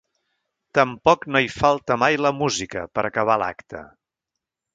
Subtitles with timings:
[0.77, 3.85] Tampoc no hi falta mai la música, per a acabar l’acte.